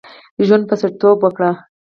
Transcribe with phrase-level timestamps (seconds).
[0.45, 1.51] ژوند په سړیتوب وکړه.